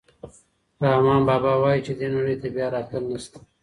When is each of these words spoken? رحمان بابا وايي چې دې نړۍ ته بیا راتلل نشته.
رحمان 0.83 1.21
بابا 1.29 1.51
وايي 1.61 1.81
چې 1.85 1.93
دې 1.99 2.07
نړۍ 2.15 2.35
ته 2.41 2.47
بیا 2.55 2.67
راتلل 2.75 3.03
نشته. 3.13 3.37